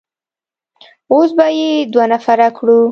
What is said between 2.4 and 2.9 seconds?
کړو.